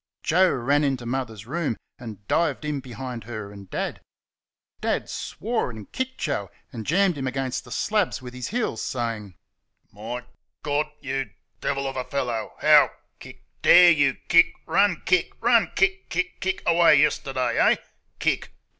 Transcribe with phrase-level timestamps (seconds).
[0.23, 4.01] Joe ran into Mother's room and dived in behind her and Dad.
[4.79, 9.35] Dad swore, and kicked Joe and jammed him against the slabs with his heels, saying:
[9.91, 10.23] "My
[10.63, 10.87] GAWD!
[11.01, 11.29] You
[11.59, 16.63] DEVIL of a feller, how (KICK) dare you (KICK) run (KICK) run (KICK, KICK, KICK)
[16.65, 17.75] away yesterday, eh?"
[18.17, 18.49] (KICK).